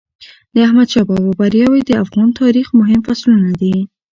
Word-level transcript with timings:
د 0.53 0.55
احمدشاه 0.67 1.05
بابا 1.09 1.31
بریاوي 1.39 1.81
د 1.85 1.91
افغان 2.03 2.29
تاریخ 2.41 2.67
مهم 2.79 2.99
فصلونه 3.07 3.51
دي. 3.61 3.75